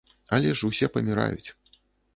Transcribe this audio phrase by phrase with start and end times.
[0.37, 1.49] Але ж усе паміраюць.